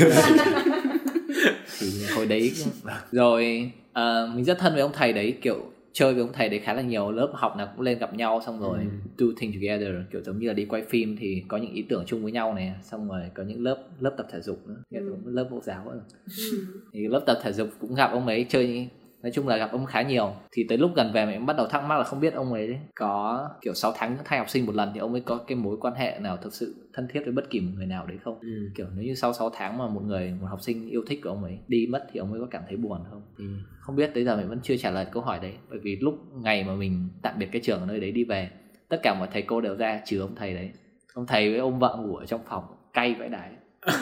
Thì 1.81 1.87
hồi 2.17 2.27
đấy 2.27 2.53
rồi 3.13 3.73
ờ, 3.93 4.31
mình 4.35 4.45
rất 4.45 4.59
thân 4.59 4.73
với 4.73 4.83
ông 4.83 4.93
thầy 4.95 5.13
đấy 5.13 5.37
kiểu 5.43 5.57
chơi 5.97 6.15
với 6.15 6.23
ông 6.23 6.33
thầy 6.33 6.49
đấy 6.49 6.59
khá 6.59 6.75
là 6.75 6.83
nhiều 6.83 7.11
lớp 7.11 7.31
học 7.35 7.57
nào 7.57 7.69
cũng 7.77 7.85
lên 7.85 7.99
gặp 7.99 8.15
nhau 8.15 8.41
xong 8.47 8.61
rồi 8.61 8.79
Ừ. 8.79 8.87
do 9.19 9.27
things 9.37 9.55
together 9.55 9.89
kiểu 10.13 10.23
giống 10.23 10.39
như 10.39 10.47
là 10.49 10.53
đi 10.53 10.65
quay 10.65 10.83
phim 10.89 11.17
thì 11.21 11.43
có 11.49 11.57
những 11.57 11.73
ý 11.73 11.83
tưởng 11.89 12.05
chung 12.07 12.23
với 12.23 12.33
nhau 12.33 12.55
này 12.55 12.73
xong 12.83 13.09
rồi 13.09 13.21
có 13.35 13.43
những 13.43 13.63
lớp 13.63 13.85
lớp 14.01 14.15
tập 14.17 14.27
thể 14.33 14.41
dục 14.41 14.69
nữa 14.69 14.77
Ừ. 14.91 15.17
lớp 15.25 15.49
mẫu 15.51 15.61
giáo 15.61 15.85
nữa. 15.85 16.01
Ừ. 16.27 16.59
thì 16.93 17.09
lớp 17.09 17.23
tập 17.27 17.39
thể 17.43 17.53
dục 17.53 17.69
cũng 17.81 17.95
gặp 17.95 18.11
ông 18.13 18.27
ấy 18.27 18.47
chơi 18.49 18.89
nói 19.25 19.31
chung 19.35 19.49
là 19.49 19.57
gặp 19.57 19.73
ông 19.73 19.87
khá 19.87 20.03
nhiều. 20.03 20.33
Thì 20.53 20.67
tới 20.69 20.79
lúc 20.79 20.91
gần 20.97 21.13
về 21.13 21.27
mình 21.27 21.47
bắt 21.47 21.57
đầu 21.57 21.67
thắc 21.67 21.85
mắc 21.85 21.99
là 21.99 22.05
không 22.05 22.21
biết 22.21 22.35
ông 22.35 22.53
ấy 22.53 22.79
có 22.95 23.49
kiểu 23.61 23.75
6 23.75 23.93
tháng 23.97 24.17
thay 24.25 24.39
học 24.39 24.51
sinh 24.51 24.67
một 24.67 24.75
lần 24.75 24.91
thì 24.95 25.01
ông 25.01 25.13
ấy 25.13 25.21
có 25.21 25.37
cái 25.47 25.57
mối 25.57 25.77
quan 25.81 25.95
hệ 25.95 26.19
nào 26.21 26.37
thực 26.37 26.53
sự 26.53 26.75
thân 26.93 27.09
thiết 27.13 27.21
với 27.25 27.33
bất 27.33 27.51
kỳ 27.51 27.61
một 27.61 27.73
người 27.77 27.87
nào 27.87 28.07
đấy 28.07 28.19
không? 28.25 28.39
Ừ. 28.41 28.71
kiểu 28.77 28.87
nếu 28.97 29.05
như 29.05 29.15
sau 29.15 29.33
6 29.33 29.51
tháng 29.51 29.79
mà 29.79 29.89
một 29.89 30.03
người 30.07 30.35
một 30.41 30.47
học 30.47 30.63
sinh 30.63 30.89
yêu 30.89 31.03
thích 31.07 31.21
của 31.23 31.29
ông 31.29 31.45
ấy 31.45 31.59
đi 31.69 31.87
mất 31.91 32.07
thì 32.13 32.21
ông 32.21 32.33
ấy 32.33 32.41
có 32.41 32.47
cảm 32.51 32.63
thấy 32.69 32.77
buồn 32.77 32.99
không? 33.11 33.23
Thì 33.39 33.45
không 33.79 33.97
biết 33.97 34.11
tới 34.15 34.25
giờ 34.25 34.37
mình 34.37 34.49
vẫn 34.49 34.61
chưa 34.63 34.77
trả 34.77 34.91
lời 34.91 35.07
câu 35.13 35.23
hỏi 35.23 35.39
đấy. 35.43 35.55
Bởi 35.71 35.79
vì 35.79 35.97
lúc 35.97 36.15
ngày 36.35 36.65
mà 36.65 36.75
mình 36.75 37.09
tạm 37.23 37.35
biệt 37.39 37.49
cái 37.53 37.63
trường 37.65 37.81
ở 37.81 37.87
nơi 37.87 38.01
đấy 38.01 38.13
đi 38.13 38.25
về 38.25 38.51
tất 38.89 39.01
cả 39.03 39.15
mọi 39.19 39.29
thầy 39.33 39.43
cô 39.43 39.61
đều 39.61 39.77
ra 39.77 40.01
trừ 40.05 40.21
ông 40.21 40.35
thầy 40.35 40.55
đấy. 40.55 40.71
Ông 41.15 41.27
thầy 41.27 41.51
với 41.51 41.59
ông 41.59 41.79
vợ 41.79 41.97
ngủ 42.01 42.17
ở 42.17 42.27
trong 42.27 42.41
phòng 42.45 42.65
cay 42.93 43.15
vãi 43.15 43.29
đái 43.29 43.51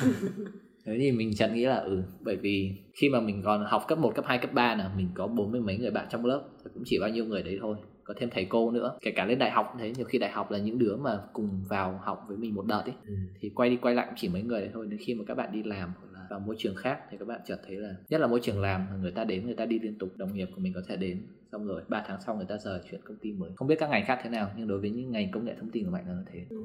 thế 0.85 0.97
thì 0.99 1.13
mình 1.13 1.31
chợt 1.35 1.49
nghĩ 1.55 1.65
là 1.65 1.77
ừ 1.77 2.03
bởi 2.21 2.37
vì 2.37 2.73
khi 3.01 3.09
mà 3.09 3.21
mình 3.21 3.43
còn 3.45 3.65
học 3.65 3.83
cấp 3.89 3.99
1, 3.99 4.15
cấp 4.15 4.25
2, 4.29 4.39
cấp 4.39 4.53
3 4.55 4.75
là 4.75 4.93
mình 4.97 5.09
có 5.15 5.27
bốn 5.27 5.53
mươi 5.53 5.61
mấy 5.61 5.79
người 5.79 5.91
bạn 5.91 6.07
trong 6.11 6.25
lớp 6.25 6.49
cũng 6.75 6.83
chỉ 6.87 6.99
bao 7.01 7.11
nhiêu 7.11 7.25
người 7.25 7.43
đấy 7.43 7.59
thôi 7.61 7.77
có 8.05 8.15
thêm 8.19 8.31
thầy 8.33 8.45
cô 8.45 8.71
nữa 8.71 8.99
kể 9.01 9.11
cả 9.11 9.25
lên 9.27 9.39
đại 9.39 9.51
học 9.51 9.77
thế 9.81 9.93
nhiều 9.97 10.05
khi 10.07 10.19
đại 10.19 10.31
học 10.31 10.51
là 10.51 10.59
những 10.59 10.79
đứa 10.79 10.97
mà 10.97 11.19
cùng 11.33 11.65
vào 11.69 12.01
học 12.03 12.25
với 12.29 12.37
mình 12.37 12.55
một 12.55 12.67
đợt 12.67 12.83
ấy 12.85 12.95
Ừ. 13.07 13.15
thì 13.41 13.51
quay 13.55 13.71
đi 13.71 13.77
quay 13.77 13.95
lại 13.95 14.07
cũng 14.07 14.15
chỉ 14.19 14.29
mấy 14.29 14.43
người 14.43 14.61
đấy 14.61 14.71
thôi 14.73 14.87
đến 14.91 15.01
khi 15.07 15.15
mà 15.15 15.25
các 15.27 15.35
bạn 15.35 15.53
đi 15.53 15.63
làm 15.63 15.93
hoặc 16.01 16.09
là 16.13 16.27
vào 16.31 16.41
môi 16.41 16.57
trường 16.59 16.75
khác 16.77 16.99
thì 17.11 17.17
các 17.19 17.29
bạn 17.29 17.41
chợt 17.47 17.59
thấy 17.67 17.77
là 17.77 17.95
nhất 18.11 18.21
là 18.21 18.27
môi 18.27 18.41
trường 18.43 18.61
làm 18.61 18.87
người 19.01 19.11
ta 19.13 19.25
đến 19.25 19.45
người 19.47 19.55
ta 19.55 19.67
đi 19.67 19.79
liên 19.79 19.99
tục 19.99 20.09
đồng 20.17 20.35
nghiệp 20.35 20.49
của 20.55 20.61
mình 20.61 20.73
có 20.75 20.81
thể 20.89 20.97
đến 20.97 21.23
xong 21.53 21.67
rồi 21.67 21.83
3 21.89 22.05
tháng 22.07 22.21
sau 22.27 22.37
người 22.37 22.47
ta 22.49 22.57
rời 22.59 22.81
chuyển 22.91 23.01
công 23.05 23.17
ty 23.17 23.33
mới 23.33 23.51
không 23.57 23.69
biết 23.69 23.77
các 23.79 23.91
ngành 23.91 24.05
khác 24.07 24.19
thế 24.23 24.31
nào 24.31 24.51
nhưng 24.57 24.69
đối 24.69 24.81
với 24.81 24.91
những 24.91 25.11
ngành 25.11 25.31
công 25.31 25.45
nghệ 25.45 25.55
thông 25.61 25.71
tin 25.71 25.85
của 25.85 25.91
mạnh 25.91 26.05
là 26.09 26.23
thế 26.33 26.47
Ừ. 26.51 26.57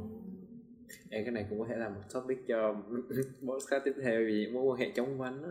Em 1.09 1.23
cái 1.25 1.31
này 1.31 1.45
cũng 1.49 1.59
có 1.59 1.65
thể 1.69 1.75
là 1.75 1.89
một 1.89 2.01
topic 2.13 2.47
cho 2.47 2.75
podcast 3.47 3.83
tiếp 3.85 3.93
theo 4.03 4.19
vì 4.27 4.33
những 4.45 4.53
mối 4.53 4.63
quan 4.63 4.79
hệ 4.79 4.91
chống 4.95 5.17
vánh 5.17 5.43
á. 5.43 5.49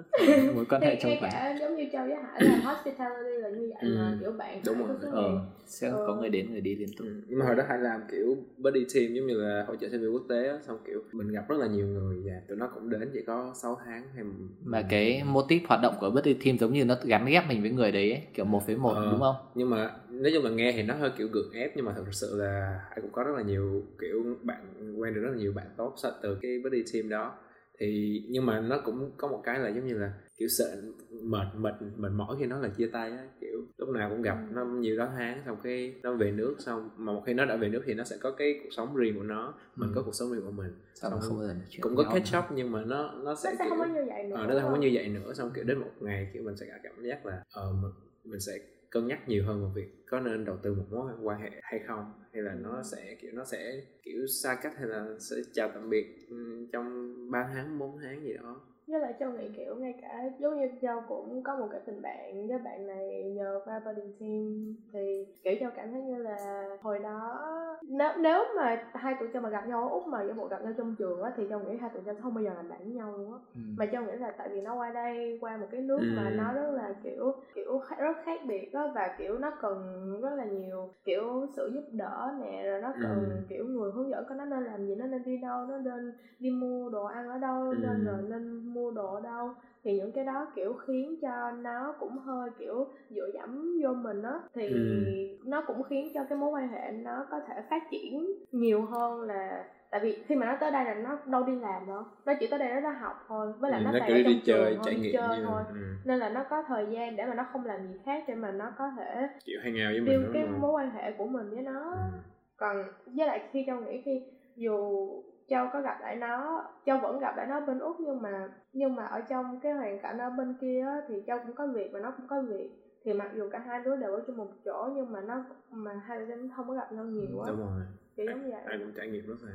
mối 0.54 0.64
quan 0.68 0.82
hệ 0.82 0.96
vòng 1.04 1.12
cả 1.20 1.56
giống 1.60 1.76
như 1.76 1.84
Châu 1.92 2.06
với 2.06 2.16
Hải 2.16 2.44
là 2.44 2.56
hospitality 2.64 3.30
là 3.42 3.48
như 3.48 3.68
vậy 3.74 3.78
Ừ. 3.90 3.96
mà 3.96 4.16
kiểu 4.20 4.30
bạn 4.32 4.60
Đúng 4.66 4.76
Hải 4.76 4.86
rồi. 4.86 5.10
ờ, 5.12 5.46
sẽ 5.66 5.88
Ờ. 5.88 6.04
có 6.06 6.14
người 6.14 6.28
đến 6.28 6.50
người 6.52 6.60
đi 6.60 6.74
liên 6.76 6.88
tục 6.98 7.06
Ừ. 7.06 7.14
Nhưng 7.28 7.38
mà 7.38 7.46
hồi 7.46 7.54
đó 7.56 7.64
hay 7.68 7.78
làm 7.78 8.00
kiểu 8.10 8.36
buddy 8.58 8.86
team 8.94 9.14
giống 9.14 9.26
như 9.26 9.34
là 9.40 9.64
hỗ 9.68 9.76
trợ 9.76 9.88
sinh 9.88 10.00
viên 10.00 10.12
quốc 10.14 10.22
tế 10.28 10.48
á, 10.48 10.58
xong 10.66 10.78
kiểu 10.86 11.02
mình 11.12 11.28
gặp 11.32 11.48
rất 11.48 11.56
là 11.58 11.66
nhiều 11.66 11.86
người 11.86 12.16
và 12.24 12.32
tụi 12.48 12.56
nó 12.56 12.70
cũng 12.74 12.90
đến 12.90 13.10
chỉ 13.14 13.20
có 13.26 13.52
6 13.62 13.78
tháng 13.84 14.02
hay 14.14 14.24
mà 14.64 14.82
cái 14.90 15.22
motif 15.32 15.60
hoạt 15.68 15.80
động 15.82 15.94
của 16.00 16.10
Buddy 16.10 16.34
Team 16.34 16.58
giống 16.58 16.72
như 16.72 16.84
nó 16.84 16.94
gắn 17.04 17.26
ghép 17.26 17.42
mình 17.48 17.62
với 17.62 17.70
người 17.70 17.92
đấy 17.92 18.10
ấy, 18.12 18.22
kiểu 18.34 18.44
một 18.44 18.66
với 18.66 18.76
một 18.76 18.92
Ờ. 18.94 19.08
đúng 19.10 19.20
không? 19.20 19.34
nhưng 19.54 19.70
mà 19.70 19.90
nói 20.10 20.32
chung 20.34 20.44
là 20.44 20.50
nghe 20.50 20.72
thì 20.72 20.82
nó 20.82 20.94
hơi 20.94 21.10
kiểu 21.18 21.28
gượng 21.32 21.52
ép 21.52 21.72
nhưng 21.76 21.84
mà 21.86 21.92
thật 21.96 22.04
sự 22.12 22.36
là 22.38 22.80
Hải 22.90 22.98
cũng 23.00 23.10
có 23.12 23.22
rất 23.24 23.32
là 23.36 23.42
nhiều 23.42 23.82
kiểu 24.00 24.36
bạn 24.42 24.62
quen 24.98 25.14
được 25.14 25.20
rất 25.26 25.32
là 25.32 25.38
nhiều 25.38 25.52
bạn 25.52 25.66
tốt 25.76 25.94
sau 26.02 26.12
từ 26.22 26.38
cái 26.42 26.60
buddy 26.64 26.82
team 26.92 27.08
đó. 27.08 27.34
Thì 27.78 28.22
nhưng 28.30 28.46
mà 28.46 28.60
nó 28.60 28.78
cũng 28.84 29.10
có 29.16 29.28
một 29.28 29.40
cái 29.44 29.58
là 29.58 29.68
giống 29.68 29.86
như 29.86 29.98
là 29.98 30.12
kiểu 30.38 30.48
sợ 30.48 30.82
mệt 31.22 31.46
mệt 31.56 31.74
mệt 31.96 32.08
mỏi 32.12 32.36
khi 32.40 32.46
nó 32.46 32.60
là 32.60 32.68
chia 32.68 32.86
tay 32.92 33.10
á 33.10 33.28
kiểu 33.40 33.58
lúc 33.78 33.88
nào 33.88 34.10
cũng 34.10 34.22
gặp 34.22 34.38
nó 34.52 34.64
nhiều 34.64 34.96
đó 34.98 35.08
tháng 35.16 35.42
xong 35.46 35.56
cái 35.62 35.94
nó 36.02 36.14
về 36.14 36.30
nước 36.30 36.56
xong 36.58 36.90
mà 36.96 37.12
một 37.12 37.22
khi 37.26 37.34
nó 37.34 37.44
đã 37.44 37.56
về 37.56 37.68
nước 37.68 37.82
thì 37.86 37.94
nó 37.94 38.04
sẽ 38.04 38.16
có 38.20 38.30
cái 38.30 38.60
cuộc 38.62 38.68
sống 38.76 38.96
riêng 38.96 39.16
của 39.16 39.22
nó 39.22 39.54
mình 39.76 39.90
Ừ. 39.90 39.92
có 39.94 40.02
cuộc 40.02 40.14
sống 40.14 40.32
riêng 40.32 40.42
của 40.44 40.50
mình. 40.50 40.72
Sao 40.94 41.10
mà 41.10 41.20
không 41.20 41.38
chuyện 41.70 41.80
cũng 41.82 41.96
có 41.96 42.04
catch 42.14 42.36
up 42.38 42.44
nhưng 42.56 42.72
mà 42.72 42.84
nó 42.84 43.12
nó 43.24 43.34
sẽ 43.34 43.50
nó 43.50 43.56
sẽ 43.58 43.64
kiểu 43.64 43.70
không 43.70 43.78
có 43.78 43.86
như 43.94 44.04
vậy 44.08 44.24
nữa 44.24 44.36
ờ, 44.36 44.46
nó 44.46 44.54
sẽ 44.54 44.60
không 44.60 44.72
có 44.72 44.78
như 44.78 44.90
vậy 44.92 45.08
nữa. 45.08 45.32
Xong 45.34 45.50
kiểu 45.54 45.64
đến 45.64 45.78
một 45.78 45.90
ngày 46.00 46.30
kiểu 46.32 46.42
mình 46.42 46.56
sẽ 46.56 46.66
cảm 46.82 47.02
giác 47.02 47.26
là 47.26 47.42
ờ, 47.52 47.72
mình, 47.82 47.92
mình 48.24 48.40
sẽ 48.40 48.52
cân 48.90 49.06
nhắc 49.06 49.28
nhiều 49.28 49.44
hơn 49.46 49.62
một 49.62 49.70
việc 49.74 50.06
có 50.06 50.20
nên 50.20 50.44
đầu 50.44 50.56
tư 50.62 50.74
một 50.74 50.84
mối 50.90 51.12
quan 51.22 51.40
hệ 51.40 51.50
hay 51.62 51.80
không, 51.86 52.12
hay 52.32 52.42
là 52.42 52.54
nó 52.54 52.82
sẽ, 52.82 53.16
kiểu, 53.20 53.30
nó 53.34 53.44
sẽ, 53.44 53.80
kiểu, 54.02 54.26
xa 54.26 54.58
cách 54.62 54.72
hay 54.78 54.88
là 54.88 55.06
sẽ 55.20 55.36
chào 55.52 55.70
tạm 55.74 55.90
biệt 55.90 56.28
trong 56.72 57.16
3 57.30 57.50
tháng 57.54 57.78
4 57.78 57.98
tháng 58.02 58.24
gì 58.24 58.32
đó 58.32 58.60
với 58.88 59.00
lại 59.00 59.14
Châu 59.20 59.32
nghĩ 59.32 59.48
kiểu 59.56 59.76
ngay 59.76 59.94
cả 60.02 60.22
giống 60.38 60.56
như 60.60 60.68
Châu 60.82 61.00
cũng 61.08 61.42
có 61.42 61.56
một 61.56 61.68
cái 61.70 61.80
tình 61.86 62.02
bạn 62.02 62.48
với 62.48 62.58
bạn 62.58 62.86
này 62.86 63.22
nhờ 63.36 63.60
qua 63.64 63.80
buddy 63.84 64.02
team 64.20 64.74
thì 64.92 65.26
kiểu 65.42 65.54
Châu 65.60 65.70
cảm 65.76 65.90
thấy 65.90 66.02
như 66.02 66.16
là 66.22 66.68
hồi 66.82 66.98
đó 66.98 67.42
nếu 67.88 68.08
nếu 68.20 68.44
mà 68.56 68.90
hai 68.94 69.14
tụi 69.20 69.28
Châu 69.32 69.42
mà 69.42 69.48
gặp 69.48 69.68
nhau 69.68 69.82
ở 69.82 69.88
úc 69.88 70.06
mà 70.06 70.22
giả 70.24 70.34
bộ 70.34 70.46
gặp 70.48 70.62
nhau 70.64 70.72
trong 70.78 70.94
trường 70.98 71.22
á 71.22 71.32
thì 71.36 71.46
Châu 71.50 71.60
nghĩ 71.60 71.76
hai 71.76 71.90
tụi 71.90 72.02
Châu 72.06 72.14
không 72.22 72.34
bao 72.34 72.44
giờ 72.44 72.50
làm 72.54 72.68
bạn 72.68 72.78
với 72.84 72.92
nhau 72.92 73.12
luôn 73.18 73.32
á 73.32 73.38
Ừ. 73.54 73.60
mà 73.76 73.86
Châu 73.92 74.02
nghĩ 74.04 74.12
là 74.12 74.30
tại 74.38 74.48
vì 74.52 74.60
nó 74.60 74.74
qua 74.74 74.90
đây 74.90 75.38
qua 75.40 75.56
một 75.56 75.66
cái 75.70 75.80
nước 75.80 75.98
Ừ. 76.00 76.06
mà 76.16 76.30
nó 76.30 76.52
rất 76.52 76.70
là 76.74 76.94
kiểu 77.02 77.32
kiểu 77.54 77.80
rất 77.98 78.16
khác 78.24 78.40
biệt 78.46 78.70
á 78.72 78.82
và 78.94 79.14
kiểu 79.18 79.38
nó 79.38 79.50
cần 79.60 79.78
rất 80.22 80.34
là 80.36 80.44
nhiều 80.44 80.88
kiểu 81.04 81.46
sự 81.56 81.70
giúp 81.74 81.84
đỡ 81.92 82.34
nè 82.40 82.62
rồi 82.64 82.80
nó 82.80 82.92
cần 83.02 83.28
Ừ. 83.30 83.36
kiểu 83.48 83.64
người 83.64 83.90
hướng 83.92 84.10
dẫn 84.10 84.24
coi 84.28 84.38
nó 84.38 84.44
nên 84.44 84.64
làm 84.64 84.86
gì 84.86 84.94
nó 84.94 85.06
nên 85.06 85.24
đi 85.24 85.36
đâu 85.36 85.66
nó 85.66 85.78
nên 85.78 86.12
đi 86.38 86.50
mua 86.50 86.88
đồ 86.90 87.04
ăn 87.04 87.28
ở 87.28 87.38
đâu 87.38 87.68
Ừ. 87.70 87.76
nên 87.82 88.04
rồi 88.04 88.22
nên 88.22 88.74
mua 88.76 88.90
đồ 88.90 89.20
đâu 89.20 89.50
thì 89.84 89.96
những 89.96 90.12
cái 90.12 90.24
đó 90.24 90.46
kiểu 90.56 90.72
khiến 90.86 91.16
cho 91.22 91.50
nó 91.50 91.94
cũng 92.00 92.18
hơi 92.18 92.50
kiểu 92.58 92.86
dựa 93.10 93.30
dẫm 93.34 93.78
vô 93.82 93.94
mình 93.94 94.22
á 94.22 94.40
thì 94.54 94.66
Ừ. 94.68 95.48
nó 95.50 95.62
cũng 95.66 95.82
khiến 95.82 96.10
cho 96.14 96.24
cái 96.28 96.38
mối 96.38 96.50
quan 96.50 96.68
hệ 96.68 96.90
nó 96.92 97.26
có 97.30 97.40
thể 97.48 97.62
phát 97.70 97.82
triển 97.90 98.26
nhiều 98.52 98.82
hơn 98.82 99.20
là 99.20 99.64
tại 99.90 100.00
vì 100.04 100.22
khi 100.26 100.34
mà 100.34 100.46
nó 100.46 100.56
tới 100.60 100.70
đây 100.70 100.84
là 100.84 100.94
nó 100.94 101.18
đâu 101.26 101.42
đi 101.42 101.56
làm 101.56 101.86
đâu 101.86 102.02
nó 102.26 102.32
chỉ 102.40 102.46
tới 102.46 102.58
đây 102.58 102.68
nó 102.74 102.80
đã 102.80 102.90
học 103.00 103.24
thôi 103.28 103.52
với 103.58 103.70
lại 103.70 103.80
Ừ, 103.80 103.84
nó, 103.84 103.92
nó 103.92 103.98
kiểu 104.06 104.16
ở 104.16 104.22
đi 104.22 104.42
chơi 104.44 104.74
thôi 104.74 104.82
trải 104.84 104.94
đi 104.94 105.00
nghiệm 105.00 105.12
chơi 105.12 105.36
thôi 105.44 105.62
ừ. 105.68 105.74
nên 106.04 106.18
là 106.18 106.28
nó 106.28 106.44
có 106.50 106.62
thời 106.68 106.86
gian 106.90 107.16
để 107.16 107.26
mà 107.26 107.34
nó 107.34 107.44
không 107.52 107.64
làm 107.66 107.86
gì 107.92 107.98
khác 108.04 108.24
để 108.28 108.34
mà 108.34 108.50
nó 108.50 108.72
có 108.78 108.90
thể 108.96 109.28
kiểu 109.44 109.60
hang 109.62 109.72
out 109.74 110.06
với 110.06 110.18
mình 110.18 110.30
cái 110.34 110.46
mối 110.46 110.70
quan 110.72 110.90
hệ 110.90 111.12
của 111.12 111.26
mình 111.26 111.50
với 111.50 111.62
nó 111.62 111.92
Ừ. 111.92 112.18
còn 112.56 112.76
với 113.06 113.26
lại 113.26 113.48
khi 113.52 113.64
châu 113.66 113.80
nghĩ 113.80 114.02
khi 114.04 114.22
dù 114.56 115.08
châu 115.48 115.68
có 115.72 115.80
gặp 115.80 116.00
lại 116.00 116.16
nó 116.16 116.64
châu 116.86 116.98
vẫn 116.98 117.18
gặp 117.18 117.36
lại 117.36 117.46
nó 117.46 117.60
bên 117.60 117.78
úc 117.78 117.96
nhưng 118.00 118.22
mà 118.22 118.48
nhưng 118.72 118.94
mà 118.94 119.06
ở 119.06 119.20
trong 119.20 119.60
cái 119.60 119.72
hoàn 119.72 120.00
cảnh 120.02 120.18
ở 120.18 120.30
bên 120.30 120.54
kia 120.60 120.80
á, 120.86 121.00
thì 121.08 121.14
châu 121.26 121.38
cũng 121.38 121.54
có 121.54 121.66
việc 121.66 121.90
và 121.92 122.00
nó 122.00 122.10
cũng 122.10 122.26
có 122.26 122.42
việc. 122.42 122.70
Thì 123.04 123.12
mặc 123.12 123.30
dù 123.34 123.48
cả 123.52 123.58
hai 123.58 123.80
đứa 123.84 123.96
đều 123.96 124.12
ở 124.12 124.22
chung 124.26 124.36
một 124.36 124.48
chỗ 124.64 124.88
nhưng 124.96 125.12
mà 125.12 125.20
nó 125.20 125.44
mà 125.70 125.92
hai 126.06 126.18
đứa 126.18 126.34
không 126.56 126.68
có 126.68 126.74
gặp 126.74 126.92
nhau 126.92 127.04
nhiều 127.04 127.38
quá. 127.38 127.50
đúng 127.50 127.58
rồi. 127.58 127.82
Kiểu 128.16 128.26
giống 128.26 128.50
vậy. 128.50 128.62
Ai 128.64 128.78
cũng 128.78 128.92
trải 128.96 129.08
nghiệm 129.08 129.26
rất 129.26 129.36
là 129.42 129.52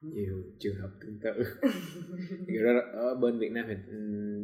nhiều 0.00 0.42
trường 0.58 0.76
hợp 0.76 0.90
tương 1.00 1.18
tự 1.18 1.44
kiểu 2.48 2.66
ở 2.92 3.14
bên 3.14 3.38
Việt 3.38 3.52
Nam 3.52 3.64
thì 3.68 3.74
ừ, 3.90 3.96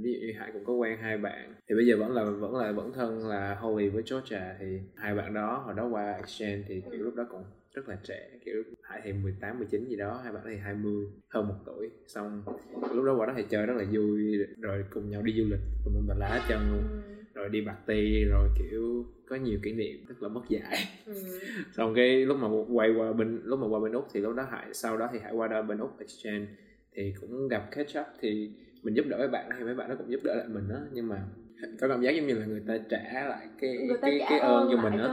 ví 0.03 0.13
dụ 0.13 0.27
như 0.27 0.33
Hải 0.39 0.51
cũng 0.53 0.65
có 0.65 0.73
quen 0.73 0.99
hai 0.99 1.19
bạn 1.19 1.55
thì 1.69 1.75
bây 1.75 1.87
giờ 1.87 1.97
vẫn 1.97 2.13
là 2.13 2.25
vẫn 2.25 2.57
là 2.57 2.73
vẫn 2.73 2.93
thân 2.93 3.29
là 3.29 3.55
Holly 3.55 3.89
với 3.89 4.03
Georgia 4.11 4.57
thì 4.59 4.81
hai 4.97 5.15
bạn 5.15 5.35
đó 5.35 5.63
hồi 5.67 5.75
đó 5.77 5.89
qua 5.89 6.13
exchange 6.13 6.63
thì 6.69 6.83
kiểu 6.91 7.03
lúc 7.03 7.15
đó 7.15 7.27
còn 7.31 7.45
rất 7.75 7.89
là 7.89 7.99
trẻ 8.05 8.31
kiểu 8.45 8.63
Hải 8.83 9.01
thì 9.05 9.13
18, 9.13 9.59
19 9.59 9.89
gì 9.89 9.97
đó 9.97 10.21
hai 10.25 10.33
bạn 10.33 10.43
thì 10.47 10.57
20 10.57 11.07
hơn 11.29 11.49
một 11.49 11.55
tuổi 11.67 11.91
xong 12.07 12.43
lúc 12.95 13.05
đó 13.05 13.15
qua 13.17 13.27
đó 13.27 13.33
thì 13.37 13.45
chơi 13.51 13.67
rất 13.67 13.75
là 13.77 13.85
vui 13.93 14.39
rồi 14.61 14.85
cùng 14.91 15.11
nhau 15.11 15.23
đi 15.23 15.33
du 15.33 15.45
lịch 15.51 15.61
cùng 15.85 16.07
mình 16.07 16.19
lá 16.19 16.47
chân. 16.49 16.61
luôn. 16.73 16.83
Ừ 16.83 17.24
rồi 17.35 17.49
đi 17.49 17.65
party 17.67 18.25
rồi 18.25 18.49
kiểu 18.59 19.05
có 19.29 19.37
nhiều 19.37 19.59
kỷ 19.63 19.73
niệm 19.73 20.05
rất 20.09 20.23
là 20.23 20.29
mất 20.29 20.41
dạy 20.49 20.77
Ừ. 21.07 21.15
xong 21.77 21.95
cái 21.95 22.27
lúc 22.27 22.37
mà 22.39 22.49
quay 22.73 22.91
qua 22.91 23.13
bên 23.13 23.41
lúc 23.45 23.59
mà 23.59 23.67
qua 23.67 23.81
bên 23.81 23.93
úc 23.93 24.09
thì 24.13 24.21
lúc 24.21 24.35
đó 24.37 24.43
hải 24.51 24.67
sau 24.75 24.97
đó 24.97 25.09
thì 25.13 25.19
hải 25.19 25.33
qua 25.33 25.49
đó 25.49 25.63
bên 25.63 25.79
úc 25.79 25.99
exchange 25.99 26.47
thì 26.95 27.15
cũng 27.21 27.49
gặp 27.49 27.69
catch 27.71 27.99
up. 28.01 28.07
Thì 28.21 28.51
mình 28.83 28.95
giúp 28.95 29.05
đỡ 29.09 29.17
mấy 29.19 29.29
bạn 29.29 29.49
đó, 29.51 29.57
thì 29.59 29.65
mấy 29.65 29.75
bạn 29.75 29.89
nó 29.89 29.95
cũng 29.95 30.11
giúp 30.11 30.21
đỡ 30.25 30.35
lại 30.35 30.47
mình 30.49 30.69
đó 30.69 30.77
nhưng 30.93 31.09
mà 31.09 31.17
có 31.81 31.89
cảm 31.89 32.03
giác 32.03 32.11
giống 32.11 32.27
như 32.27 32.35
là 32.35 32.47
người 32.47 32.63
ta 32.69 32.79
trả 32.91 33.27
lại 33.29 33.49
cái 33.61 33.77
người 33.77 33.97
cái 34.03 34.19
cái 34.31 34.39
ơn 34.39 34.69
cho 34.71 34.77
mình 34.83 34.93
á. 34.99 35.09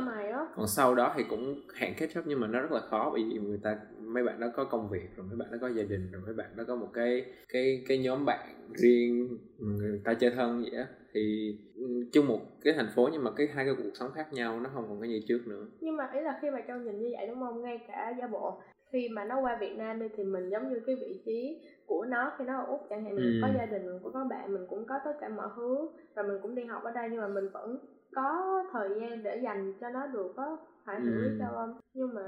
còn 0.56 0.68
sau 0.68 0.96
đó 0.96 1.14
thì 1.18 1.24
cũng 1.30 1.62
hẹn 1.76 1.94
catch 1.98 2.18
up 2.20 2.28
nhưng 2.28 2.40
mà 2.40 2.48
nó 2.48 2.62
rất 2.62 2.72
là 2.72 2.80
khó 2.80 3.10
bởi 3.14 3.24
vì 3.24 3.40
người 3.40 3.60
ta 3.64 3.78
mấy 4.00 4.24
bạn 4.24 4.40
đó 4.40 4.48
có 4.56 4.64
công 4.64 4.90
việc 4.90 5.08
rồi 5.18 5.26
mấy 5.30 5.38
bạn 5.38 5.52
đó 5.52 5.58
có 5.62 5.68
gia 5.70 5.84
đình 5.84 6.12
rồi 6.12 6.22
mấy 6.26 6.34
bạn 6.34 6.48
đó 6.56 6.64
có 6.68 6.76
một 6.76 6.90
cái 6.94 7.26
cái 7.50 7.84
cái 7.88 7.98
nhóm 7.98 8.26
bạn 8.26 8.61
riêng 8.74 9.38
người 9.60 10.02
ta 10.06 10.14
chơi 10.14 10.32
thân 10.32 10.62
vậy 10.62 10.72
á 10.82 10.88
thì 11.14 11.56
ừ, 11.76 11.84
chung 12.14 12.28
một 12.28 12.40
cái 12.62 12.74
thành 12.74 12.90
phố 12.96 13.10
nhưng 13.12 13.24
mà 13.24 13.32
cái 13.36 13.48
hai 13.54 13.66
cái 13.66 13.74
cuộc 13.78 13.90
sống 13.94 14.12
khác 14.16 14.34
nhau 14.34 14.60
nó 14.60 14.70
không 14.74 14.86
còn 14.90 15.02
cái 15.02 15.10
gì 15.10 15.26
trước 15.28 15.48
nữa 15.48 15.66
nhưng 15.80 15.96
mà 15.96 16.10
ý 16.14 16.22
là 16.22 16.40
khi 16.42 16.50
mà 16.52 16.60
châu 16.68 16.78
nhìn 16.78 17.00
như 17.00 17.10
vậy 17.18 17.28
đúng 17.28 17.40
không 17.40 17.62
ngay 17.62 17.80
cả 17.88 18.14
giả 18.20 18.28
bộ 18.28 18.62
khi 18.92 19.10
mà 19.10 19.26
nó 19.26 19.40
qua 19.42 19.58
Việt 19.62 19.76
Nam 19.78 20.00
đi 20.00 20.06
thì 20.18 20.24
mình 20.24 20.50
giống 20.50 20.70
như 20.70 20.80
cái 20.86 20.96
vị 20.96 21.22
trí 21.26 21.62
của 21.86 22.06
nó 22.06 22.32
khi 22.38 22.46
nó 22.46 22.58
ở 22.58 22.66
úc 22.66 22.80
chẳng 22.90 23.04
hạn 23.04 23.16
mình 23.16 23.26
Ừ. 23.26 23.40
có 23.42 23.48
gia 23.58 23.66
đình 23.66 23.86
mình 23.86 24.00
cũng 24.04 24.14
có 24.14 24.26
bạn 24.30 24.54
mình 24.54 24.66
cũng 24.70 24.86
có 24.86 25.00
tất 25.06 25.14
cả 25.22 25.30
mọi 25.30 25.48
thứ 25.56 25.90
rồi 26.16 26.26
mình 26.28 26.38
cũng 26.42 26.56
đi 26.56 26.64
học 26.64 26.84
ở 26.84 26.92
đây 26.92 27.08
nhưng 27.12 27.22
mà 27.22 27.28
mình 27.28 27.50
vẫn 27.54 27.78
có 28.16 28.64
thời 28.74 28.90
gian 29.02 29.24
để 29.24 29.40
dành 29.44 29.74
cho 29.82 29.90
nó 29.90 30.08
được 30.08 30.38
á 30.38 30.46
phải 30.86 31.02
hiểu 31.02 31.14
Ừ. 31.16 31.36
châu 31.40 31.52
không 31.54 31.80
nhưng 31.94 32.14
mà 32.14 32.22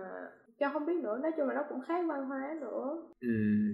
châu 0.60 0.70
không 0.74 0.86
biết 0.86 0.94
nữa 1.04 1.20
nói 1.24 1.32
chung 1.38 1.48
là 1.48 1.54
nó 1.54 1.62
cũng 1.70 1.82
khác 1.88 2.06
văn 2.08 2.26
hóa 2.28 2.56
nữa 2.62 3.02
ừ, 3.22 3.28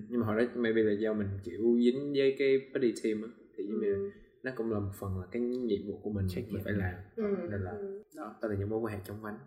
nhưng 0.10 0.20
mà 0.20 0.26
hồi 0.28 0.36
đó 0.38 0.44
maybe 0.56 0.82
là 0.82 0.92
do 0.92 1.14
mình 1.14 1.28
kiểu 1.44 1.62
dính 1.80 2.14
với 2.18 2.36
cái 2.40 2.58
buddy 2.74 2.94
team 3.04 3.22
á 3.22 3.30
thì 3.58 3.64
giống 3.68 3.80
như 3.82 3.94
ừ. 3.94 4.10
nó 4.44 4.52
cũng 4.56 4.72
là 4.72 4.80
một 4.80 4.92
phần 5.00 5.20
là 5.20 5.28
cái 5.32 5.42
nhiệm 5.42 5.80
vụ 5.88 6.00
của 6.04 6.10
mình 6.10 6.26
Trách 6.30 6.44
mình 6.50 6.62
phải 6.64 6.74
làm 6.74 6.94
Ừ. 7.16 7.24
nên 7.52 7.62
là 7.62 7.72
ừ. 7.72 8.04
đó 8.18 8.36
đó 8.42 8.48
là 8.48 8.56
những 8.56 8.70
mối 8.70 8.80
quan 8.80 8.94
hệ 8.94 9.00
trong 9.04 9.18
quanh 9.24 9.38